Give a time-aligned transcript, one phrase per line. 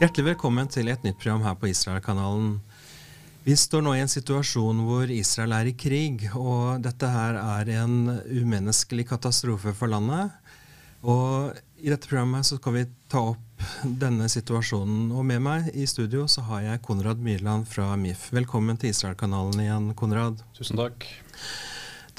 [0.00, 2.54] Hjertelig velkommen til et nytt program her på Israel-kanalen.
[3.44, 7.68] Vi står nå i en situasjon hvor Israel er i krig, og dette her er
[7.82, 10.32] en umenneskelig katastrofe for landet.
[11.04, 13.66] Og i dette programmet så skal vi ta opp
[14.00, 15.10] denne situasjonen.
[15.12, 18.30] Og med meg i studio så har jeg Konrad Myrland fra MIF.
[18.32, 20.40] Velkommen til Israel-kanalen igjen, Konrad.
[20.56, 21.04] Tusen takk.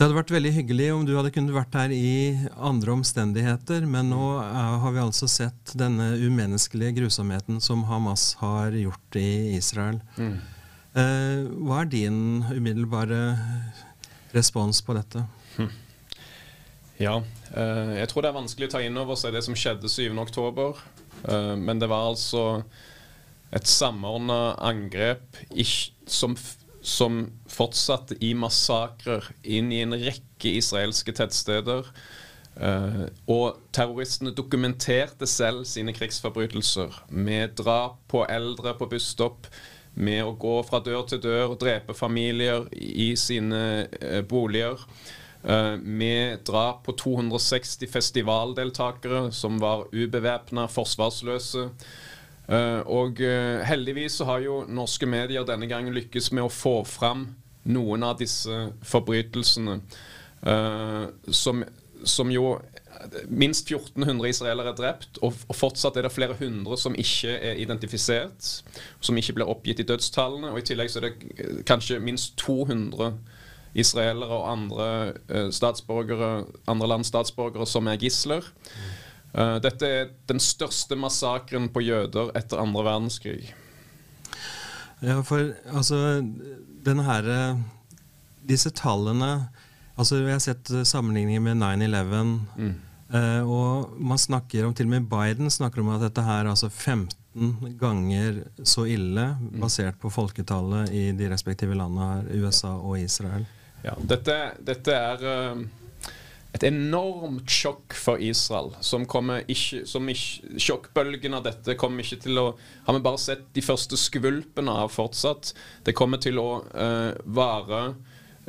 [0.02, 4.08] Det hadde vært veldig hyggelig om du hadde kunnet vært her i andre omstendigheter, men
[4.10, 10.00] nå er, har vi altså sett denne umenneskelige grusomheten som Hamas har gjort i Israel.
[10.18, 10.40] Mm.
[10.98, 12.18] Eh, hva er din
[12.50, 13.20] umiddelbare
[14.34, 15.22] respons på dette?
[15.60, 15.70] Hm.
[16.98, 17.20] Ja,
[17.54, 20.82] eh, jeg tror det er vanskelig å ta inn over seg det som skjedde 7.10.
[21.30, 22.64] Eh, men det var altså
[23.54, 25.44] et samordna angrep
[26.10, 26.34] som
[26.82, 31.88] som fortsatte i massakrer inn i en rekke israelske tettsteder.
[32.52, 39.48] Uh, og terroristene dokumenterte selv sine krigsforbrytelser med drap på eldre på busstopp,
[39.92, 44.84] med å gå fra dør til dør og drepe familier i sine uh, boliger.
[45.42, 51.70] Uh, med drap på 260 festivaldeltakere som var ubevæpna, forsvarsløse.
[52.52, 56.82] Uh, og uh, heldigvis så har jo norske medier denne gangen lykkes med å få
[56.84, 57.30] fram
[57.72, 59.78] noen av disse forbrytelsene.
[60.44, 61.64] Uh, som,
[62.04, 62.58] som, jo
[63.34, 68.50] Minst 1400 israelere er drept, og, fortsatt er det flere hundre som ikke er identifisert.
[69.02, 70.52] Som ikke blir oppgitt i dødstallene.
[70.52, 73.16] Og i tillegg så er det kanskje minst 200
[73.74, 78.46] israelere og andre statsborgere, andre lands statsborgere som er gisler.
[79.32, 83.54] Uh, dette er den største massakren på jøder etter andre verdenskrig.
[85.02, 86.22] Ja, for altså
[86.86, 87.26] denne her
[88.46, 89.48] Disse tallene
[90.00, 92.22] Altså, jeg har sett sammenligninger med 9-11.
[92.58, 92.70] Mm.
[93.12, 96.50] Uh, og man snakker om, til og med Biden snakker om at dette her er
[96.54, 99.60] altså 15 ganger så ille, mm.
[99.62, 103.46] basert på folketallet i de respektive landene her, USA og Israel.
[103.84, 105.62] Ja, dette, dette er uh
[106.52, 108.74] et enormt sjokk for Israel.
[108.84, 112.46] Som kommer ikke, som ikke, Sjokkbølgen av dette kommer ikke til å
[112.88, 115.54] Har vi bare sett de første skvulpene av fortsatt.
[115.88, 117.84] Det kommer til å uh, vare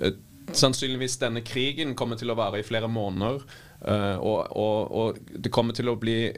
[0.03, 0.15] uh,
[0.53, 3.45] Sannsynligvis denne krigen kommer til å vare i flere måneder.
[3.83, 6.33] Uh, og, og, og, det kommer til å bli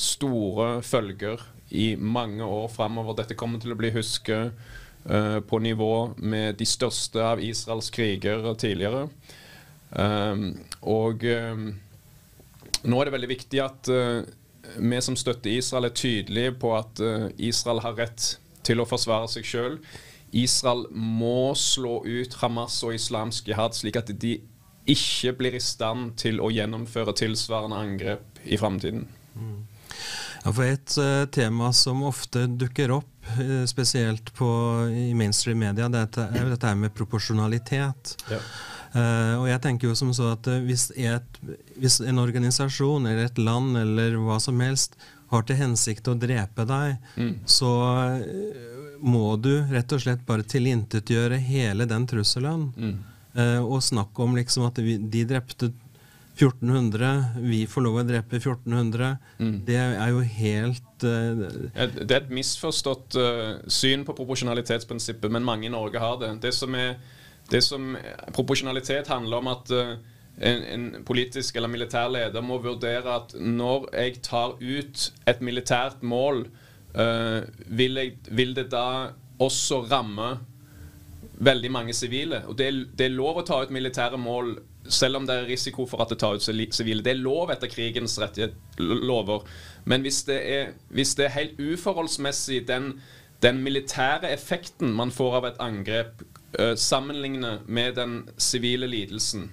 [0.00, 1.44] store følger
[1.76, 3.20] i mange år framover.
[3.20, 4.56] Dette kommer til å bli husket
[5.04, 9.10] på nivå med de største av Israels kriger tidligere.
[9.94, 10.46] Um,
[10.82, 11.68] og um,
[12.84, 14.24] nå er det veldig viktig at uh,
[14.76, 18.34] vi som støtter Israel, er tydelige på at uh, Israel har rett
[18.66, 19.78] til å forsvare seg sjøl.
[20.34, 24.38] Israel må slå ut Hamas og islamsk jihad, slik at de
[24.90, 29.06] ikke blir i stand til å gjennomføre tilsvarende angrep i framtiden.
[29.38, 29.62] Mm.
[30.44, 34.48] Ja, for Et uh, tema som ofte dukker opp, uh, spesielt på,
[34.90, 38.16] i mainstream media, det er dette med proporsjonalitet.
[38.28, 38.42] Ja.
[38.94, 41.38] Uh, og jeg tenker jo som så at uh, hvis, et,
[41.82, 44.94] hvis, en organisasjon eller et land eller hva som helst
[45.32, 47.32] har til hensikt å drepe deg, mm.
[47.42, 47.72] så
[48.22, 48.60] uh,
[49.02, 52.70] må du rett og slett bare tilintetgjøre hele den trusselen.
[52.78, 52.94] Mm.
[53.66, 55.72] og snakke om liksom at vi, de drepte
[56.38, 57.08] 1400,
[57.42, 59.08] vi får lov å drepe 1400.
[59.42, 59.56] Mm.
[59.66, 63.18] Det er jo helt Det er et misforstått
[63.66, 66.30] syn på proporsjonalitetsprinsippet, men mange i Norge har det.
[66.46, 66.94] Det som er
[67.50, 67.96] det som
[68.34, 69.94] Proporsjonalitet handler om at uh,
[70.40, 76.02] en, en, politisk eller militær leder må vurdere at når jeg tar ut et militært
[76.02, 76.46] mål,
[76.96, 80.36] uh, vil, jeg, vil, det da også ramme
[81.44, 82.44] veldig mange sivile?
[82.48, 84.56] Og det det er, lov å ta ut militære mål
[84.88, 87.02] selv om det er risiko for at det tar ut sivile.
[87.02, 88.18] Det er lov etter krigens
[88.78, 89.46] lover.
[89.84, 92.94] Men hvis det er, hvis det er helt uforholdsmessig den,
[93.44, 96.24] den militære effekten man får av et angrep,
[96.58, 99.50] uh, sammenligne med den sivile lidelsen,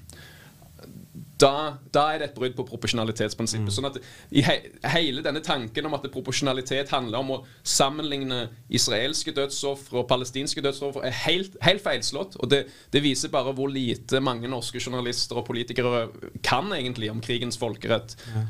[1.42, 3.70] da, da, er det et brudd på proporsjonalitetsprinsippet.
[3.70, 3.74] Mm.
[3.74, 3.98] Sånn at
[4.30, 4.58] i he
[4.94, 8.44] Hele denne tanken om at proporsjonalitet handler om å sammenligne
[8.74, 12.38] israelske dødsofre og palestinske dødsofre, er helt, helt feilslått.
[12.42, 12.64] Og det,
[12.94, 16.08] det, viser bare hvor lite mange norske journalister og politikere
[16.46, 18.18] kan egentlig om krigens folkerett.
[18.32, 18.46] Ja.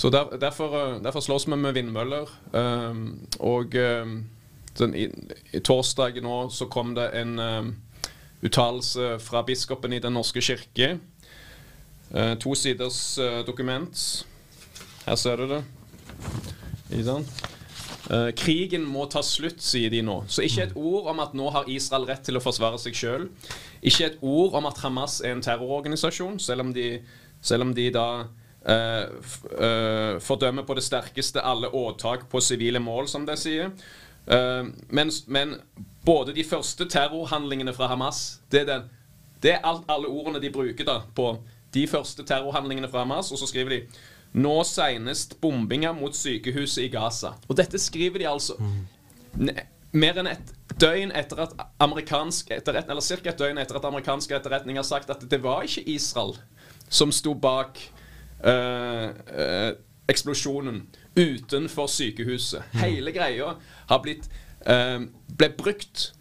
[0.00, 2.30] Så der, derfor, eh, derfor, slåss vi med vindmøller.
[2.52, 4.24] Um, og um,
[4.78, 5.10] den, i,
[5.52, 7.68] i, torsdag nå så kom det en uh,
[8.40, 10.94] uttalelse fra biskopen i Den norske kirke.
[12.14, 14.24] Uh, to siders uh, dokument.
[15.04, 15.60] Her ser du det.
[18.08, 20.22] Uh, krigen må ta slutt, sier de nå.
[20.32, 23.28] Så ikke et ord om at nå har Israel rett til å forsvare seg sjøl.
[23.84, 26.94] Ikke et ord om at Hamas er en terrororganisasjon, selv om de,
[27.44, 28.06] selv om de da
[30.20, 33.70] fordømmer på det sterkeste alle åtak på sivile mål, som de sier.
[34.88, 35.54] Men, men,
[36.04, 38.84] både de første terrorhandlingene fra Hamas Det er, den,
[39.42, 41.32] det er alt, alle ordene de bruker da på
[41.74, 43.80] de første terrorhandlingene fra Hamas, og så skriver de
[44.32, 47.34] nå senest bombinger mot sykehuset i Gaza.
[47.48, 49.50] Og dette skriver de altså mm.
[49.92, 53.30] mer enn et døgn etter at amerikansk etterretning eller ca.
[53.32, 56.36] et døgn etter at amerikansk etterretning har sagt at det var ikke Israel
[56.90, 57.78] som sto bak
[60.10, 60.86] eksplosjonen
[61.18, 62.62] utenfor sykehuset.
[62.72, 62.80] Mm.
[62.80, 63.54] Hele greia
[63.90, 64.30] har blitt
[64.66, 65.04] øh,
[65.36, 66.12] ble brukt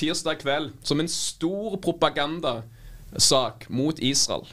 [0.00, 4.46] tirsdag kveld som en stor propagandasak mot Israel.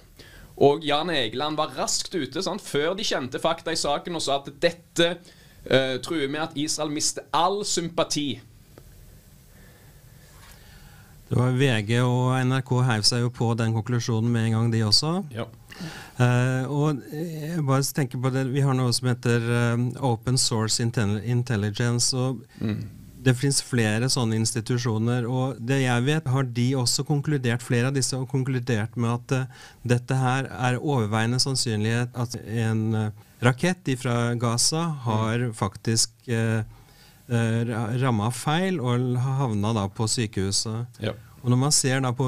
[0.60, 4.42] Og Jan Egeland var raskt ute sant, før de kjente fakta i saken og sa
[4.42, 8.42] at dette uh, truer med at Israel mister all sympati.
[11.30, 14.84] Det var VG og NRK heiv seg jo på den konklusjonen med en gang, de
[14.84, 15.14] også.
[15.32, 15.46] Ja.
[16.20, 20.84] Uh, og jeg bare tenker på det, Vi har noe som heter uh, Open Source
[20.84, 22.16] Intelligence.
[22.16, 22.80] og mm.
[23.20, 27.98] Det fins flere sånne institusjoner, og det jeg vet, har de også konkludert, flere av
[27.98, 29.66] disse har konkludert med at uh,
[29.96, 33.12] dette her er overveiende sannsynlighet at en
[33.44, 36.64] rakett fra Gaza har faktisk uh,
[37.32, 37.62] uh,
[38.02, 41.02] ramma feil og havna da på sykehuset.
[41.04, 41.16] Ja.
[41.42, 42.28] Og Når man ser da på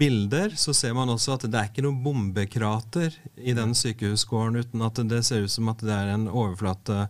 [0.00, 4.84] bilder, så ser man også at det er ikke noe bombekrater i den sykehusgården, uten
[4.86, 7.02] at det ser ut som at det er en overflate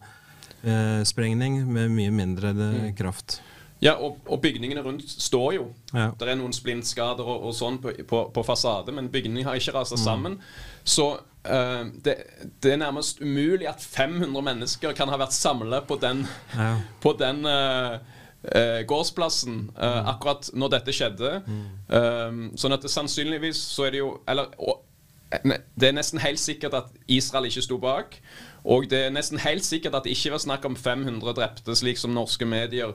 [0.62, 2.96] eh, med mye mindre det, mm.
[2.98, 3.40] kraft.
[3.78, 5.68] Ja, og, og, bygningene rundt står jo.
[5.92, 6.10] Ja.
[6.18, 9.76] Det er noen splintskader og, og sånn på, på, på, fasade, men bygningene har ikke
[9.76, 10.02] rasa mm.
[10.02, 10.38] sammen.
[10.82, 12.16] Så uh, det,
[12.58, 16.24] det, er nærmest umulig at 500 mennesker kan ha vært samla på den,
[16.56, 16.72] ja.
[16.98, 18.00] på den uh,
[18.46, 20.10] uh, gårdsplassen mm.
[20.14, 21.32] akkurat når dette skjedde.
[21.46, 22.52] Mm.
[22.58, 24.84] sånn at det, sannsynligvis så er det jo Eller og,
[25.28, 28.16] det er nesten helt sikkert at Israel ikke sto bak.
[28.64, 32.00] Og det er nesten helt sikkert at det ikke var snakk om 500 drepte, slik
[32.00, 32.94] som norske medier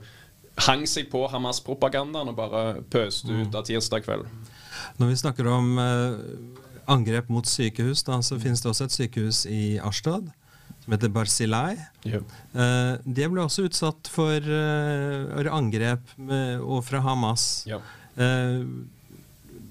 [0.67, 2.63] hang seg på Hamas-propagandaen og bare
[2.93, 3.57] pøste ut mm.
[3.57, 4.27] av tirsdag kveld.
[4.99, 6.17] Når vi snakker om eh,
[6.93, 10.29] angrep mot sykehus, da, så finnes det også et sykehus i Arstad
[10.83, 11.77] som heter Barzilai.
[12.03, 12.33] Yep.
[12.55, 17.63] Uh, det ble også utsatt for uh, angrep med, og fra Hamas.
[17.69, 17.93] Yep.
[18.19, 18.83] Uh,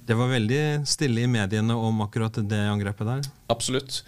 [0.08, 3.28] det var veldig stille i mediene om akkurat det angrepet der.
[3.52, 4.00] Absolutt.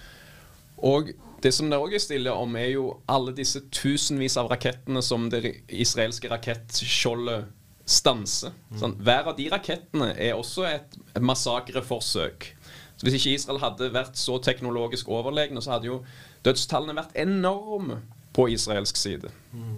[0.84, 1.12] Og
[1.44, 5.28] det som det òg er stille om, er jo alle disse tusenvis av rakettene som
[5.32, 7.50] det israelske rakettskjoldet
[7.84, 8.54] stanser.
[8.72, 8.78] Mm.
[8.80, 12.48] Sånn, hver av de rakettene er også et massakreforsøk.
[12.96, 16.00] Så Hvis ikke Israel hadde vært så teknologisk overlegne, så hadde jo
[16.44, 18.00] dødstallene vært enorme
[18.34, 19.30] på israelsk side.
[19.52, 19.76] Mm.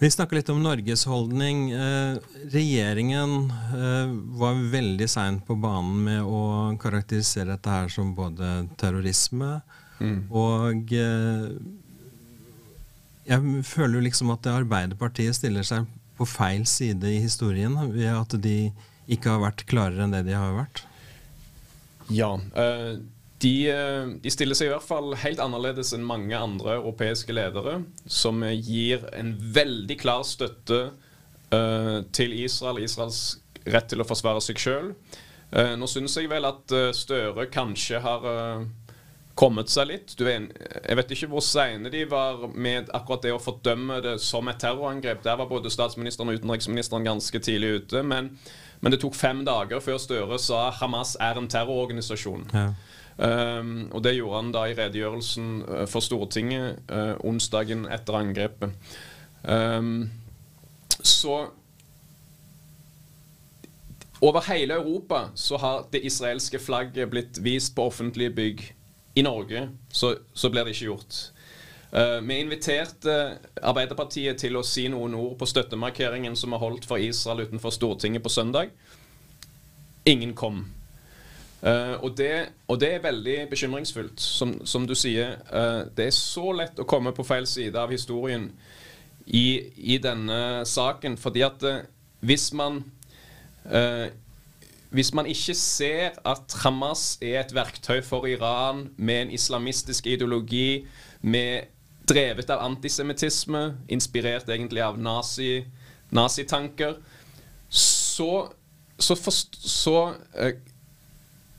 [0.00, 1.66] Vi snakker litt om Norges holdning.
[1.76, 2.16] Eh,
[2.54, 9.58] regjeringen eh, var veldig seint på banen med å karakterisere dette her som både terrorisme,
[10.00, 10.20] Mm.
[10.32, 11.48] Og eh,
[13.28, 15.88] jeg føler jo liksom at Arbeiderpartiet stiller seg
[16.18, 18.70] på feil side i historien ved at de
[19.10, 20.84] ikke har vært klarere enn det de har vært.
[22.10, 22.32] Ja.
[22.56, 23.00] Uh,
[23.40, 27.80] de, uh, de, stiller seg i hvert fall helt annerledes enn mange andre europeiske ledere,
[28.06, 30.82] som gir en veldig klar støtte
[31.54, 34.94] uh, til Israel, Israels rett til å forsvare seg sjøl.
[35.76, 38.22] nå syns jeg vel at Støre kanskje har
[39.40, 40.14] kommet seg litt.
[40.20, 40.50] Vet,
[40.84, 44.60] jeg vet ikke hvor seine de var med akkurat det å fordømme det som et
[44.60, 45.22] terrorangrep.
[45.24, 48.02] Der var både statsministeren og utenriksministeren ganske tidlig ute.
[48.06, 48.34] Men,
[48.80, 52.48] men det tok fem dager før Støre sa Hamas er en terrororganisasjon.
[52.52, 52.66] Ja.
[53.20, 58.72] Um, og det gjorde han da i redegjørelsen uh, for Stortinget uh, onsdagen etter angrepet.
[59.44, 60.08] Um,
[61.04, 61.50] så
[64.20, 68.64] over hele Europa så har det israelske flagget blitt vist på offentlige bygg
[69.14, 71.20] i Norge så, så blir det ikke gjort.
[71.92, 73.14] Uh, vi inviterte
[73.60, 78.24] Arbeiderpartiet til å si noen ord på støttemarkeringen som er holdt for Israel utenfor Stortinget
[78.24, 78.72] på søndag.
[80.08, 80.64] Ingen kom.
[81.60, 84.20] Uh, og, det, og, det, er veldig bekymringsfullt.
[84.20, 87.92] Som, som du sier, uh, det er så lett å komme på feil side av
[87.92, 88.48] historien
[89.26, 91.18] i, i denne saken.
[91.20, 91.68] Fordi at
[92.24, 92.82] hvis man
[94.90, 100.86] hvis man ikke ser at Hamas er et verktøy for Iran med en islamistisk ideologi,
[101.20, 101.68] med
[102.08, 103.60] drevet av antisemittisme,
[103.92, 105.60] inspirert egentlig av nazi,
[106.10, 106.96] nazitanker,
[107.68, 108.48] så
[109.00, 109.16] så,
[109.52, 110.52] så, eh,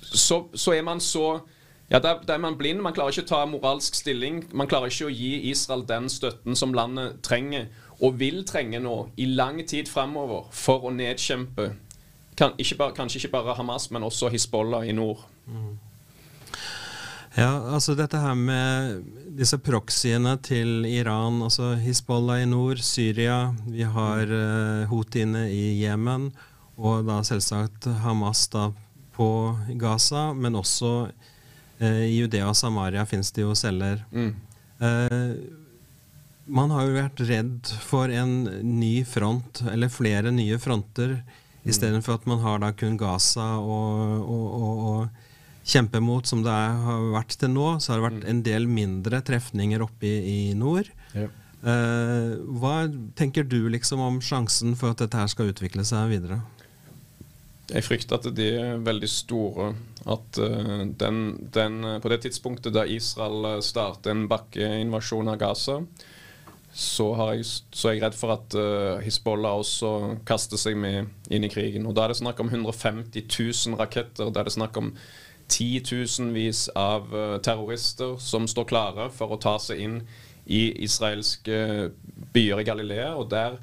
[0.02, 1.42] så så, er man så
[1.92, 2.80] ja, da, er man blind.
[2.82, 4.46] Man klarer ikke å ta moralsk stilling.
[4.56, 7.68] Man klarer ikke å gi Israel den støtten som landet trenger,
[8.00, 11.74] og vil trenge nå i lang tid framover for å nedkjempe
[12.42, 15.22] kan, ikke bare, kanskje ikke bare Hamas, men også Hizbollah i nord.
[17.38, 19.04] Ja, altså dette her med
[19.38, 26.32] disse proxyene til Iran, altså Hizbollah i nord, Syria, vi har uh, Houthiene i Jemen,
[26.82, 28.72] og da selvsagt Hamas da
[29.16, 29.30] på
[29.80, 30.92] Gaza, men også
[31.80, 34.04] eh, i Judea og Samaria fins det jo celler.
[34.12, 34.32] Mm.
[34.82, 35.34] Eh,
[36.52, 41.68] man har jo vært redd for en ny front, eller flere nye fronter, mm.
[41.72, 46.52] istedenfor at man har da kun Gaza og, og, og, og kjempe mot som det
[46.52, 48.32] er, har vært til nå, så har det vært mm.
[48.34, 50.90] en del mindre trefninger oppe i, i nord.
[51.14, 51.30] Ja.
[51.62, 56.40] Uh, hva tenker du liksom om sjansen for at dette her skal utvikle seg videre?
[57.72, 59.72] Jeg frykter at de er veldig store.
[60.12, 61.20] At uh, den,
[61.54, 65.78] den, på det tidspunktet da Israel starter en bakkeinvasjon av Gaza,
[66.72, 69.92] så, jeg, så, er jeg redd for at uh, Hizbollah også
[70.28, 71.88] kaster seg med inn i krigen.
[71.88, 74.32] Og Da er det snakk om 150 000 raketter.
[74.32, 74.94] Da er det snakk om
[75.52, 77.10] titusenvis av
[77.44, 79.98] terrorister som står klare for å ta seg inn
[80.48, 81.92] i israelske
[82.34, 83.14] byer i Galilea.
[83.16, 83.60] og der,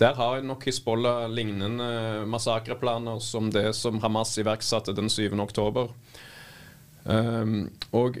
[0.00, 5.32] der har nok Hizbollah lignende massakreplaner som det som Hamas iverksatte den 7.
[5.40, 5.88] oktober.
[7.04, 8.18] Um, og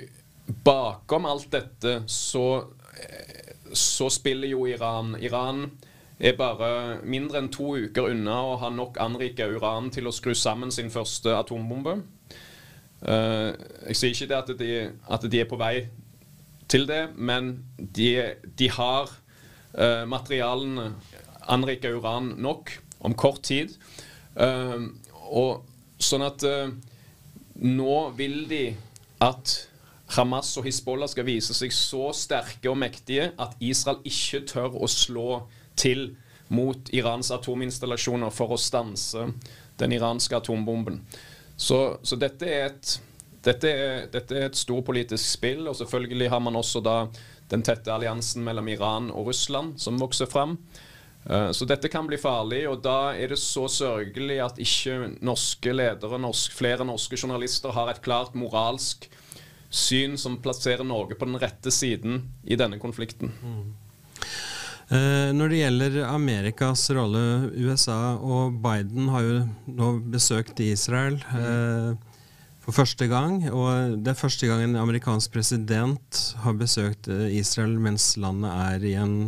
[0.64, 2.64] bakom alt dette så,
[3.72, 5.16] så spiller jo Iran.
[5.20, 5.66] Iran
[6.18, 10.34] er bare mindre enn to uker unna å ha nok anrika uran til å skru
[10.38, 11.98] sammen sin første atombombe.
[13.02, 13.52] Uh,
[13.90, 14.72] jeg sier ikke at de,
[15.12, 15.74] at de, er på vei
[16.70, 18.08] til det, men de,
[18.56, 19.10] de har
[19.76, 20.94] uh, materialene,
[21.52, 22.72] anrika uran nok,
[23.04, 23.74] om kort tid.
[24.36, 24.90] Uh,
[25.26, 25.64] og
[26.02, 26.44] sånn at
[27.56, 28.64] nå vil de
[29.24, 29.54] at
[30.14, 34.88] Hamas og Hizbollah skal vise seg så sterke og mektige at Israel ikke tør å
[34.90, 35.40] slå
[35.78, 36.12] til
[36.48, 39.26] mot Irans atominstallasjoner for å stanse
[39.80, 41.00] den iranske atombomben.
[41.56, 42.92] Så, så dette, er et,
[43.44, 46.98] dette, er, dette er et storpolitisk spill, og selvfølgelig har man også da
[47.50, 50.56] den tette alliansen mellom Iran og Russland som vokser fram.
[51.30, 55.74] Eh, så dette kan bli farlig, og da er det så sørgelig at ikke norske
[55.74, 59.08] ledere, norsk, flere norske journalister, har et klart moralsk
[59.70, 63.34] syn som plasserer Norge på den rette siden i denne konflikten.
[63.42, 63.74] Mm.
[64.86, 71.96] Eh, når det gjelder Amerikas rolle, USA og Biden har jo nå besøkt Israel eh,
[72.62, 73.40] for første gang.
[73.50, 78.94] Og det er første gang en amerikansk president har besøkt Israel mens landet er i
[79.02, 79.18] en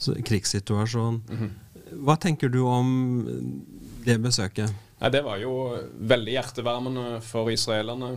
[0.00, 1.22] krigssituasjon.
[1.28, 1.50] Mhm.
[2.06, 2.90] Hva tenker du om
[4.04, 4.70] det besøket?
[5.00, 5.54] Nei, det var jo
[5.98, 8.12] veldig hjertevarmende for israelerne.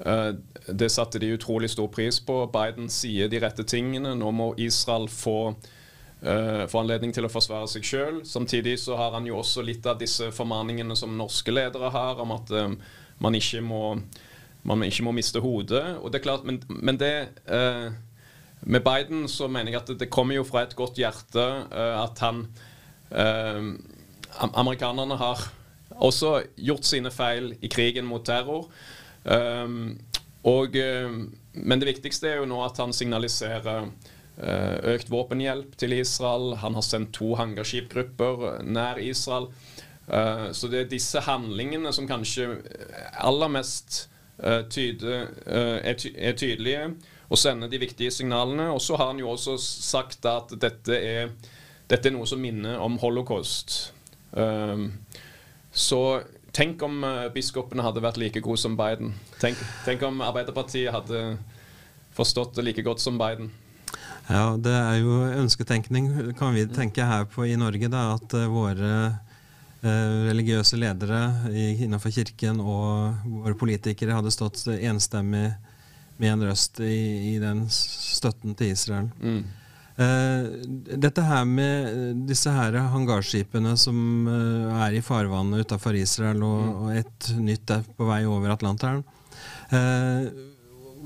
[0.00, 2.38] Det satte de utrolig stor pris på.
[2.54, 4.14] Biden sier de rette tingene.
[4.16, 5.52] Nå må Israel få
[6.24, 8.20] uh, får anledning til å forsvare seg sjøl.
[8.28, 12.34] Samtidig så har han jo også litt av disse formaningene som norske ledere har, om
[12.36, 12.76] at um,
[13.20, 13.84] man, ikke må,
[14.68, 15.84] man ikke må miste hodet.
[16.00, 17.14] Og det er klart, Men, men det
[17.50, 17.90] uh,
[18.62, 22.20] Med Biden så mener jeg at det, kommer jo fra et godt hjerte uh, at
[22.20, 22.46] han
[24.40, 25.40] Amerikanerne har
[25.98, 28.68] også gjort sine feil i krigen mot terror.
[29.24, 29.98] Um,
[30.46, 30.76] og,
[31.52, 33.88] men det viktigste er jo nå at han signaliserer
[34.40, 36.54] Eh, økt våpenhjelp til Israel.
[36.62, 39.50] Han har sendt to hangarskipgrupper nær Israel.
[40.08, 42.48] Eh, så det er disse handlingene som kanskje
[43.20, 44.06] aller mest
[44.38, 46.94] eh, tyde, er tydelige
[47.30, 48.68] og sende de viktige signalene.
[48.74, 51.30] Og så har han jo også sagt at dette er,
[51.90, 53.78] dette er noe som minner om holocaust.
[55.70, 56.00] Så
[56.54, 59.14] tenk om biskopene hadde vært like gode som Biden.
[59.38, 61.22] Tenk, tenk om Arbeiderpartiet hadde
[62.18, 63.50] forstått det like godt som Biden.
[64.30, 68.46] Ja, det er jo ønsketenkning, kan vi tenke her på i Norge, da, at uh,
[68.52, 75.48] våre uh, religiøse ledere innenfor kirken og våre politikere hadde stått enstemmig
[76.20, 79.08] med en røst i, i den støtten til Israel.
[79.20, 79.40] Mm.
[80.00, 80.46] Uh,
[80.96, 86.78] dette her med disse her hangarskipene som er i farvannet utafor Israel, og, mm.
[86.84, 89.02] og, et nytt er på vei over Atlanteren.
[89.72, 90.30] Uh,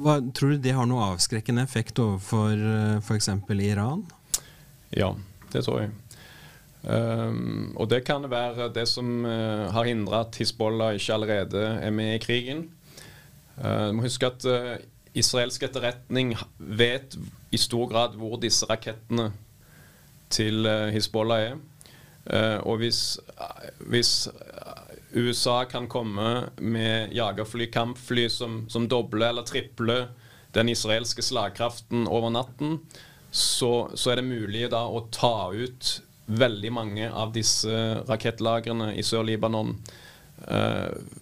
[0.02, 3.30] hva, tror du det har noe avskrekkende effekt overfor uh, f.eks.
[3.62, 4.06] Iran?
[4.94, 5.12] Ja,
[5.52, 5.92] det tror jeg.
[6.85, 11.94] Um, og det kan være det som uh, har hindra at Hizbollah ikke allerede er
[11.94, 12.66] med i krigen.
[13.56, 14.75] Uh, du må huske at uh,
[15.14, 17.16] israelsk etterretning vet
[17.54, 19.30] i stor grad hvor disse rakettene
[20.35, 21.59] til Hizbollah er.
[22.66, 23.18] og hvis,
[23.87, 24.28] hvis
[25.14, 30.09] USA kan komme med jagerfly, kampfly som, som dobler eller tripler
[30.56, 32.80] den israelske slagkraften over natten,
[33.30, 37.71] så, så, er det mulig da å ta ut veldig mange av disse
[38.09, 39.75] rakettlagrene i Sør-Libanon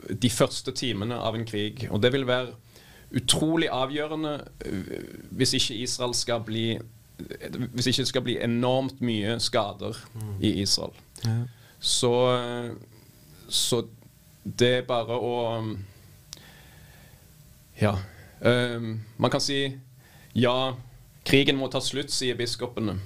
[0.08, 1.86] de første timene av en krig.
[1.90, 2.52] Og det vil være
[3.12, 4.34] utrolig avgjørende
[5.30, 6.66] hvis ikke Israel skal bli
[7.72, 10.30] Hvis ikke det skal bli enormt mye skader mm.
[10.40, 10.96] i Israel.
[11.24, 11.36] Ja.
[11.78, 12.12] Så,
[13.48, 13.82] så
[14.42, 15.34] det er bare å
[17.80, 17.96] Ja.
[18.42, 19.78] Um, man kan si
[20.34, 20.74] ja,
[21.28, 22.96] krigen må ta slutt, sier biskopene.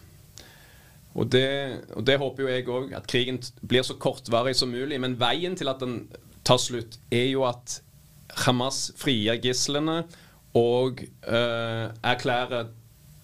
[1.17, 1.49] Og det,
[1.97, 4.99] og det håper jo jeg òg, at krigen blir så kortvarig som mulig.
[5.01, 6.05] Men veien til at den
[6.47, 7.81] tar slutt, er jo at
[8.47, 10.03] Hamas frigir gislene
[10.57, 12.73] og uh, erklærer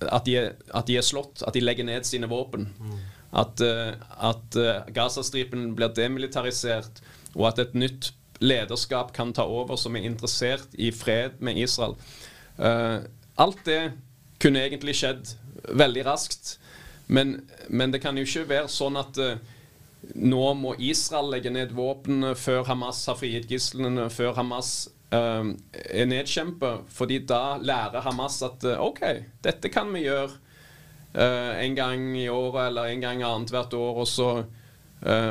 [0.03, 2.67] at de, er, at de, er, slått, at de legger ned sine våpen.
[2.79, 2.97] Mm.
[3.43, 3.95] At, uh,
[4.31, 7.03] at uh, Gazastripen blir demilitarisert,
[7.35, 11.95] og at et nytt lederskap kan ta over som er interessert i fred med Israel.
[12.59, 13.07] Uh,
[13.41, 13.95] alt det
[14.43, 15.37] kunne egentlig skjedd
[15.71, 16.57] veldig raskt.
[17.07, 19.37] Men, men, det kan jo ikke være sånn at uh,
[20.15, 24.73] nå må Israel legge ned våpnene før Hamas har frigitt gislene, før Hamas
[25.15, 25.47] uh,
[25.83, 26.89] er nedkjempet.
[26.93, 29.05] Fordi da lærer Hamas at uh, OK,
[29.45, 30.41] dette kan vi gjøre
[31.13, 34.29] en gang i året eller en gang annethvert år, og så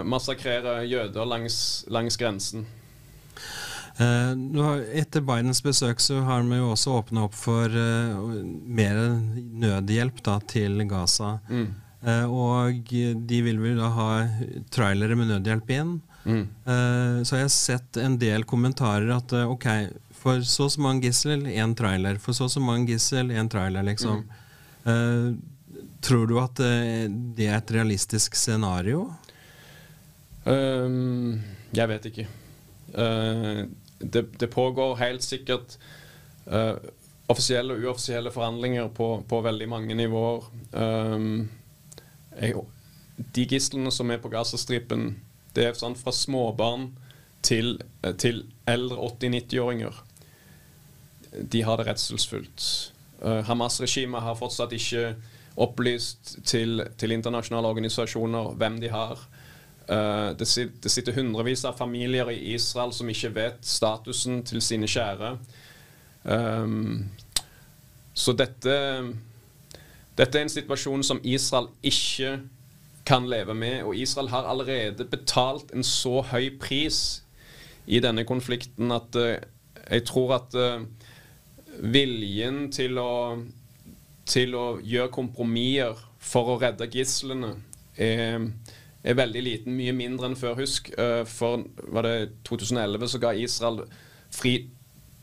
[0.06, 1.56] massakrere jøder langs,
[1.90, 2.68] langs grensen.
[4.02, 8.98] Uh, etter Bidens besøk så har vi jo også åpna opp for uh, mer
[9.62, 11.36] nødhjelp da, til Gaza.
[11.50, 11.68] Mm.
[12.02, 14.08] Uh, og de vil vel da ha
[14.74, 16.00] trailere med nødhjelp inn.
[16.22, 16.44] Mm.
[17.26, 19.64] så jeg har sett en del kommentarer at ok,
[20.14, 22.20] for så og så mange gissel, én trailer.
[22.22, 24.22] For så og så mange gissel, én trailer, liksom.
[24.86, 25.40] Mm.
[26.06, 29.08] tror du at det er et realistisk scenario?
[30.44, 31.42] Um,
[31.74, 32.28] jeg vet ikke.
[32.96, 33.68] Uh,
[34.00, 35.78] det, det, pågår helt sikkert
[36.50, 36.76] uh,
[37.30, 40.48] offisielle og uoffisielle forhandlinger på, på veldig mange nivåer.
[40.72, 41.50] Um,
[42.40, 42.64] jeg,
[43.36, 45.16] de gislene som er på Gazastripen,
[45.56, 46.92] det er sånn fra småbarn
[47.44, 47.76] til,
[48.22, 50.00] til eldre 80-90-åringer.
[51.52, 52.66] De har det redselsfullt.
[53.22, 55.14] Uh, Hamas-regimet har fortsatt ikke
[55.62, 59.20] opplyst til, til internasjonale organisasjoner hvem de har.
[59.90, 65.36] Uh, det, sitter, hundrevis av familier i Israel som ikke vet statusen til sine kjære.
[66.24, 67.10] Um,
[68.14, 68.76] så dette,
[70.22, 72.36] dette er en situasjon som Israel ikke
[73.10, 73.82] kan leve med.
[73.84, 77.24] Og Israel har allerede betalt en så høy pris
[77.90, 79.40] i denne konflikten at uh,
[79.90, 80.84] jeg tror at uh,
[81.82, 83.40] viljen til å,
[84.30, 87.56] til å gjøre kompromisser for å redde gislene
[87.98, 88.52] er
[89.02, 90.60] er veldig liten, mye mindre enn før.
[90.60, 93.80] Husk, uh, for var det 2011 så ga Israel
[94.30, 94.52] fri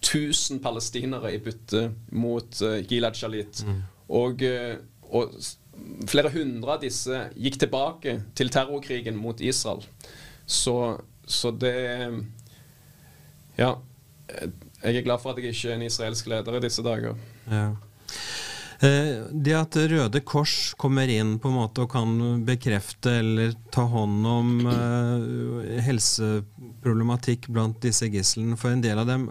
[0.03, 2.59] 1000 palestinere i bytte mot
[2.91, 3.63] Gilad Shalit.
[3.63, 3.79] Mm.
[4.09, 4.79] Og, uh,
[5.12, 5.35] og,
[6.11, 9.85] flere hundre av disse gikk tilbake til terrorkrigen mot Israel.
[10.47, 11.77] Så, så det
[13.59, 13.77] Ja.
[14.83, 17.16] Jeg er glad for at jeg ikke er en israelsk leder i disse dager.
[17.51, 17.71] Ja.
[18.79, 23.83] Eh, det at Røde Kors kommer inn på en måte og kan bekrefte eller ta
[23.90, 29.27] hånd om uh, helseproblematikk blant disse gislene For en del av dem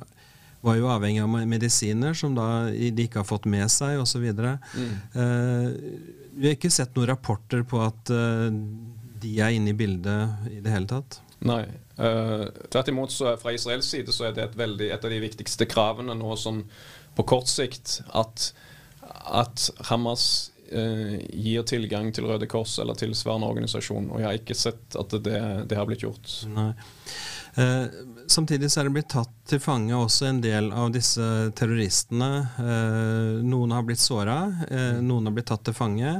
[0.65, 4.25] var jo avhengig av medisiner som da de ikke har fått med seg, osv.
[4.33, 4.93] Mm.
[5.13, 5.67] Uh,
[6.37, 8.49] vi har ikke sett noen rapporter på at uh,
[9.21, 11.19] de er inne i bildet i det hele tatt.
[11.45, 11.63] Nei.
[11.97, 15.21] Uh, tvert imot så fra Israels side så er det et, veldig, et av de
[15.21, 16.63] viktigste kravene nå sånn
[17.17, 18.51] på kort sikt at
[19.27, 24.09] at Hamas gir tilgang til Røde Kors eller tilsvarende organisasjon.
[24.11, 26.31] Og jeg har ikke sett at det, det har blitt gjort.
[26.51, 26.71] Nei.
[27.57, 27.85] Eh,
[28.27, 31.23] samtidig så er det blitt tatt til fange også en del av disse
[31.57, 32.31] terroristene.
[32.61, 34.37] Eh, noen har blitt såra,
[34.69, 36.11] eh, noen har blitt tatt til fange.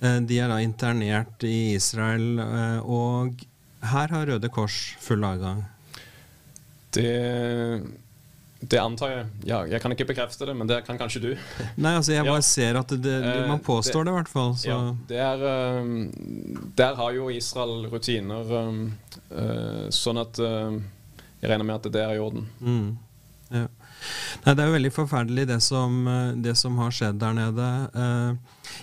[0.00, 3.46] Eh, de er da internert i Israel, eh, og
[3.88, 5.64] her har Røde Kors full avgang.
[6.92, 7.80] Det
[8.60, 9.24] det antar jeg.
[9.50, 11.30] Ja, jeg kan ikke bekrefte det, men det kan kanskje du.
[11.82, 12.48] Nei, altså jeg bare ja.
[12.48, 14.54] ser at det, det, man eh, påstår det, i hvert fall.
[14.64, 14.78] Ja,
[15.10, 15.46] det er,
[15.82, 22.14] um, der har jo Israel rutiner uh, sånn at jeg regner med at det er
[22.16, 22.46] i orden.
[22.60, 22.94] Mm.
[23.52, 23.66] Ja.
[24.44, 25.94] Nei, det er jo veldig forferdelig det som,
[26.42, 27.66] det som har skjedd der nede.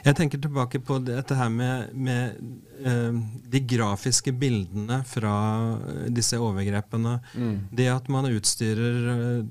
[0.04, 2.38] Jeg tenker tilbake på dette her med, med
[3.54, 5.36] de grafiske bildene fra
[6.12, 7.18] disse overgrepene.
[7.36, 7.58] Mm.
[7.72, 9.44] Det at man utstyrer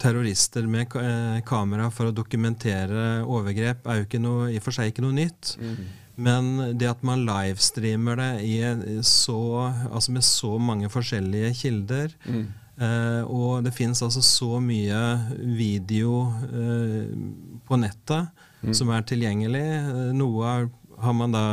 [0.00, 4.76] terrorister med eh, kamera for å dokumentere overgrep, er jo ikke noe, i og for
[4.76, 5.56] seg ikke noe nytt.
[5.60, 5.80] Mm.
[6.18, 9.40] Men det at man livestreamer det så,
[9.86, 12.42] altså med så mange forskjellige kilder mm.
[12.82, 14.98] eh, Og det fins altså så mye
[15.38, 17.12] video eh,
[17.68, 18.32] på nettet
[18.64, 18.74] mm.
[18.74, 19.62] som er tilgjengelig.
[19.78, 20.56] Eh, noe
[20.98, 21.44] har man da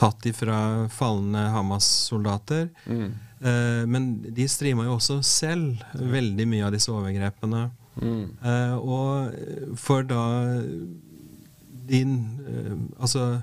[0.00, 2.70] tatt ifra falne Hamas-soldater.
[2.88, 3.10] Mm.
[3.40, 7.68] Eh, men de streama jo også selv veldig mye av disse overgrepene.
[8.00, 8.22] Mm.
[8.40, 10.22] Uh, og for da
[11.90, 12.12] din
[12.46, 13.42] uh, Altså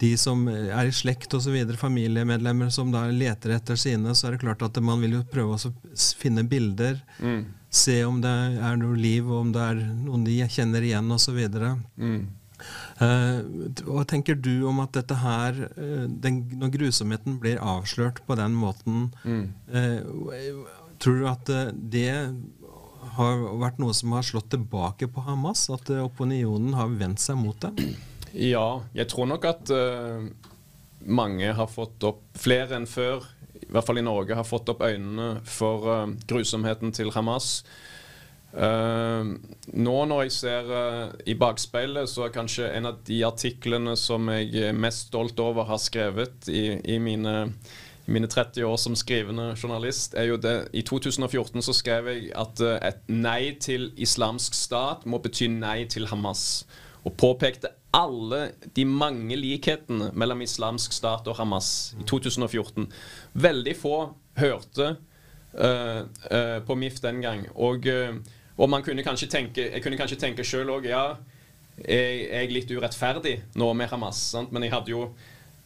[0.00, 4.44] de som er i slekt osv., familiemedlemmer som da leter etter sine, så er det
[4.44, 5.72] klart at man vil jo prøve å
[6.16, 7.02] finne bilder.
[7.20, 7.42] Mm.
[7.68, 8.32] Se om det
[8.64, 11.42] er noe liv, og om det er noen de kjenner igjen osv.
[12.00, 12.22] Mm.
[13.00, 13.40] Uh,
[13.86, 18.56] hva tenker du om at dette her, uh, den, når grusomheten blir avslørt på den
[18.58, 19.46] måten, mm.
[19.72, 22.12] uh, tror du at det
[23.16, 25.68] har vært noe som har slått tilbake på Hamas?
[25.72, 27.74] At opinionen har vendt seg mot det?
[28.30, 29.70] Ja, jeg tror nok at
[31.02, 33.24] mange har fått opp, flere enn før,
[33.58, 37.48] i hvert fall i Norge, har fått opp øynene for grusomheten til Hamas.
[38.50, 39.36] Uh,
[39.78, 44.26] nå når jeg ser uh, i bakspeilet, så er kanskje en av de artiklene som
[44.32, 47.52] jeg er mest stolt over har skrevet i, i, mine,
[48.10, 52.62] mine, 30 år som skrivende journalist, er jo det I 2014 så skrev jeg at
[52.64, 56.64] uh, et nei til islamsk stat må bety nei til Hamas.
[57.06, 62.90] Og påpekte alle de mange likhetene mellom islamsk stat og Hamas i 2014.
[63.32, 63.94] Veldig få
[64.38, 64.92] hørte
[65.50, 67.40] på MIF den gang.
[67.58, 67.88] Og
[68.60, 71.04] og man kunne kanskje tenke, jeg kunne kanskje tenke sjøl òg ja,
[71.80, 74.20] jeg er litt urettferdig nå med Hamas.
[74.34, 74.50] Sant?
[74.52, 75.06] Men jeg hadde jo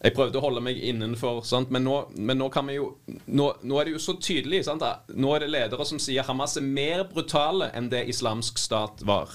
[0.04, 1.40] jeg prøvde å holde meg innenfor.
[1.72, 4.66] Men nå, men, nå, jo nå, nå, er det jo så tydelig.
[4.66, 4.84] Sant?
[5.16, 9.32] Nå er det ledere som sier Hamas er mer brutale enn det islamsk stat var.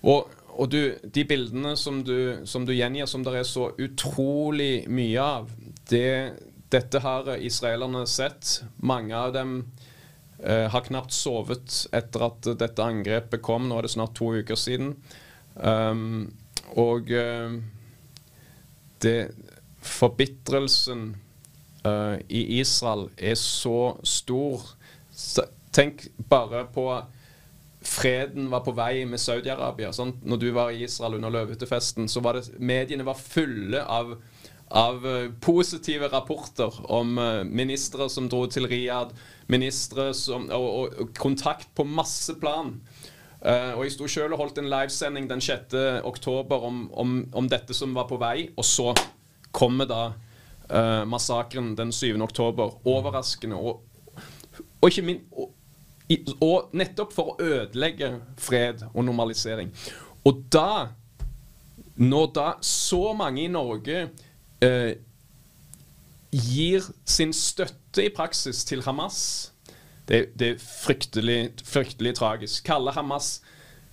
[0.00, 4.86] Og, og du, de bildene som du, som du, gjengir, som det er så utrolig
[4.88, 5.52] mye av,
[5.92, 6.08] det,
[6.72, 8.62] dette har israelerne sett.
[8.80, 9.58] Mange av dem
[10.42, 13.66] har knapt sovet etter at dette angrepet kom.
[13.68, 14.94] Nå er det snart to uker siden.
[15.54, 16.30] Um,
[16.78, 17.58] og uh,
[19.02, 19.30] det
[19.80, 21.16] Forbitrelsen
[21.86, 24.64] uh, i Israel er så stor.
[25.72, 26.86] Tenk bare på
[27.80, 29.92] freden var på vei med Saudi-Arabia.
[30.22, 34.18] Når du var i Israel under løvehyttefesten, så var det mediene var fulle av
[34.70, 35.02] av
[35.42, 37.16] positive rapporter om
[37.50, 39.10] ministre som dro til Riyadh,
[39.50, 42.76] ministre som, og, og, og, kontakt på masse plan.
[43.40, 45.74] Uh, og Jeg sto selv og holdt en livesending den 6.
[46.04, 48.50] oktober om, om, om, dette som var på vei.
[48.56, 48.92] Og så
[49.50, 52.20] kommer da uh, massakren den 7.
[52.20, 52.76] oktober.
[52.84, 53.56] Overraskende.
[53.56, 53.80] Og,
[54.80, 55.24] og ikke min,
[56.36, 59.72] og, nettopp for å ødelegge fred og normalisering.
[60.28, 60.90] Og da,
[61.96, 64.10] når da så mange i Norge
[64.64, 64.92] uh,
[66.30, 69.52] gir sin støtte i praksis til Hamas.
[70.08, 72.64] Det, det er fryktelig, fryktelig tragisk.
[72.66, 73.40] Kaller Hamas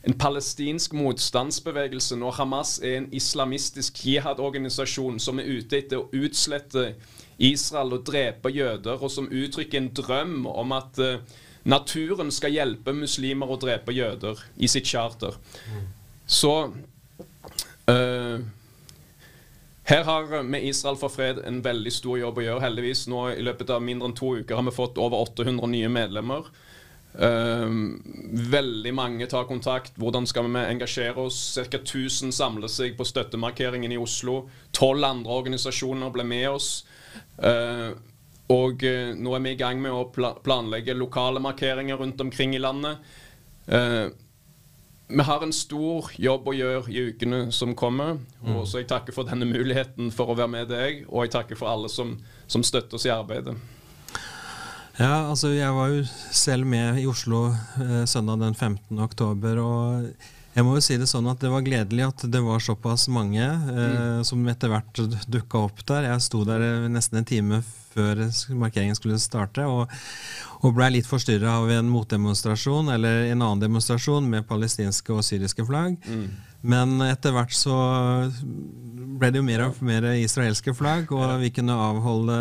[0.08, 6.93] en palestinsk motstandsbevegelse når Hamas er en islamistisk jihad-organisasjon som er ute etter å utslette
[7.38, 11.19] Israel og drepe jøder, og som uttrykker en drøm om at uh,
[11.67, 15.36] naturen skal hjelpe muslimer å drepe jøder i sitt charter.
[16.25, 16.77] Så uh,
[19.88, 22.63] her har vi Israel for fred en veldig stor jobb å gjøre.
[22.65, 25.91] Heldigvis nå I løpet av mindre enn to uker har vi fått over 800 nye
[25.91, 26.50] medlemmer.
[27.17, 27.71] Uh,
[28.52, 29.95] veldig mange tar kontakt.
[29.95, 31.39] Hvordan skal vi engasjere oss?
[31.56, 31.80] Ca.
[31.80, 34.41] 1000 samler seg på støttemarkeringen i Oslo.
[34.76, 36.69] Tolv andre organisasjoner ble med oss.
[37.39, 37.95] Uh,
[38.52, 42.60] og uh, nå er vi i gang med å pla planlegge lokale markeringer rundt omkring
[42.60, 43.00] i landet.
[43.71, 44.12] Uh,
[45.08, 48.17] vi har en stor jobb å gjøre i ukene som kommer.
[48.43, 48.65] Og mm.
[48.67, 51.72] så Jeg takker for denne muligheten for å være med deg, og jeg takker for
[51.72, 52.17] alle som,
[52.48, 53.56] som støtter oss i arbeidet.
[54.98, 59.00] Ja, altså Jeg var jo selv med i Oslo eh, søndag den 15.
[59.00, 59.62] oktober.
[59.62, 60.10] og
[60.58, 63.46] jeg må jo si det sånn at det var gledelig at det var såpass mange
[63.46, 64.24] eh, mm.
[64.26, 66.10] som etter hvert dukka opp der.
[66.10, 67.87] Jeg sto der nesten en time før
[68.54, 69.66] markeringen skulle starte.
[69.66, 69.92] og
[70.66, 75.66] og blei litt forstyrra av en motdemonstrasjon eller en annen demonstrasjon med palestinske og syriske
[75.68, 75.98] flagg.
[76.10, 76.28] Mm.
[76.68, 77.76] Men etter hvert så
[79.18, 82.38] ble det jo mer og mer israelske flagg, og vi kunne avholde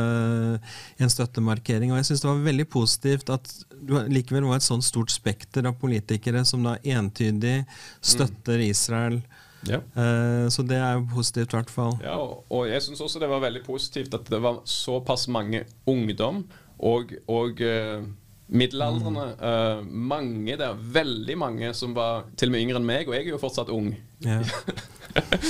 [0.96, 1.92] en støttemarkering.
[1.92, 5.68] Og jeg syns det var veldig positivt at det likevel var et sånt stort spekter
[5.68, 7.58] av politikere som da entydig
[8.00, 9.20] støtter Israel.
[9.66, 9.80] Ja.
[9.96, 11.96] Uh, så det er jo positivt, i hvert fall.
[12.04, 16.44] Ja, og jeg syns også det var veldig positivt at det var såpass mange ungdom
[16.78, 18.06] og, og uh,
[18.48, 19.26] middelaldrende.
[19.40, 23.26] Uh, mange der, veldig mange som var til og med yngre enn meg, og jeg
[23.26, 23.92] er jo fortsatt ung.
[24.24, 24.40] Ja.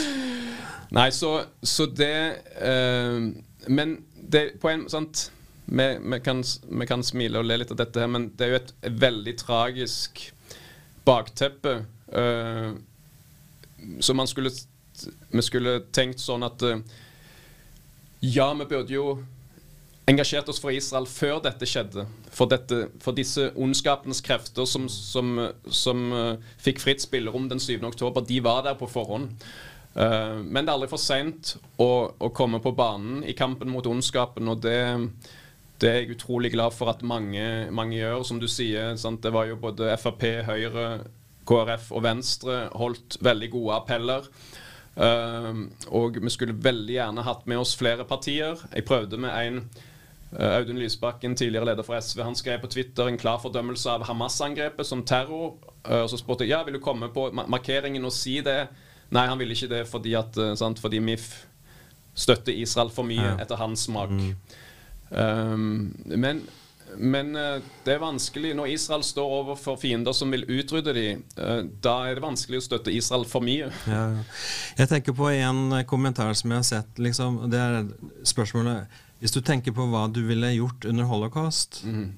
[0.96, 2.18] Nei, så, så det
[2.62, 3.18] uh,
[3.66, 5.30] Men det på en sant
[5.66, 8.52] vi, vi, kan, vi, kan, smile og le litt av dette, her, men det er
[8.52, 10.22] jo et, et veldig tragisk
[11.06, 11.80] bakteppe.
[12.06, 12.78] Uh,
[14.00, 14.50] så man skulle
[15.30, 16.62] Vi skulle tenkt sånn at
[18.24, 19.18] Ja, vi burde jo
[20.06, 22.06] engasjert oss for Israel før dette skjedde.
[22.30, 25.32] For, dette, for disse ondskapens krefter som, som,
[25.66, 27.80] som uh, fikk fritt spillerom den 7.
[27.88, 29.34] oktober, de var der på forhånd.
[29.96, 33.86] Uh, men det er aldri for seint å, å, komme på banen i kampen mot
[33.88, 34.78] ondskapen, og det,
[35.82, 38.22] det er jeg utrolig glad for at mange, mange gjør.
[38.28, 39.24] Som du sier, sant?
[39.24, 40.86] det var jo både Frp, Høyre,
[41.46, 44.30] KrF og Venstre holdt veldig gode appeller.
[44.96, 48.60] Uh, og vi skulle veldig gjerne hatt med oss flere partier.
[48.72, 49.60] Jeg prøvde med en
[50.32, 54.04] Eh, Audun Lysbakken, tidligere leder for SV, han skrev på Twitter en klar fordømmelse av
[54.08, 55.56] Hamas-angrepet som terror.
[55.84, 58.66] Eh, og så spurte jeg ja, vil du komme på markeringen og si det.
[59.14, 61.46] Nei, han ville ikke det fordi, at, eh, sant, fordi MIF
[62.16, 63.36] støtter Israel for mye, ja.
[63.40, 64.10] etter hans smak.
[64.10, 64.36] Mm.
[65.06, 66.40] Um, men,
[66.96, 71.24] men det er vanskelig når Israel står overfor fiender som vil utrydde dem.
[71.82, 73.72] Da er det vanskelig å støtte Israel for mye.
[73.90, 74.04] Ja.
[74.78, 76.98] Jeg tenker på en kommentar som jeg har sett.
[77.00, 77.90] Liksom, det er
[78.28, 82.08] spørsmålet hvis du tenker på hva du ville gjort under holocaust, mm.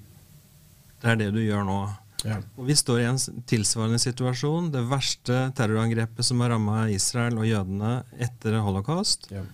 [1.03, 1.79] det er det du gjør nå.
[2.27, 2.41] Ja.
[2.59, 4.73] Og Vi står i en tilsvarende situasjon.
[4.75, 9.31] Det verste terrorangrepet som har ramma Israel og jødene etter holocaust.
[9.31, 9.45] Ja.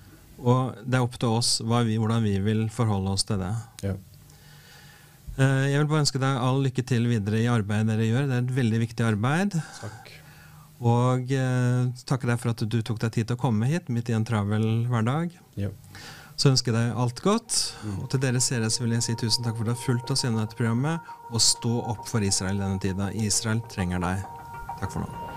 [0.40, 3.53] Og det er opp til oss vi, hvordan vi vil forholde oss til det.
[3.85, 3.94] Ja.
[5.35, 8.29] Eh, jeg vil bare ønske deg all lykke til videre i arbeidet dere gjør.
[8.31, 9.57] Det er et veldig viktig arbeid.
[9.81, 10.12] Takk.
[10.85, 14.12] Og eh, takke deg for at du tok deg tid til å komme hit midt
[14.12, 15.35] i en travel hverdag.
[15.59, 15.73] Ja.
[16.38, 17.59] Så ønsker jeg deg alt godt.
[17.99, 20.27] Og til dere seere vil jeg si tusen takk for at du har fulgt oss
[20.27, 21.14] gjennom dette programmet.
[21.31, 23.11] Og stå opp for Israel denne tida.
[23.14, 24.27] Israel trenger deg.
[24.81, 25.34] Takk for nå.